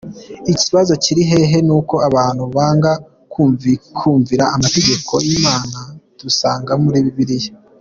Ikibazo 0.53 0.91
kili 1.03 1.23
hehe? 1.31 1.57
Nuko 1.67 1.95
abantu 2.07 2.43
banga 2.55 2.91
kumvira 4.01 4.45
amategeko 4.55 5.13
y’imana 5.27 5.77
dusanga 6.21 6.71
muli 6.83 6.99
Bible. 7.17 7.37